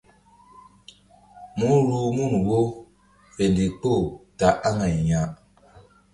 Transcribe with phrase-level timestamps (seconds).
[1.57, 2.59] Mú ruh mun wo
[3.33, 4.03] fe ndikpoh
[4.39, 5.21] ta aŋay ya.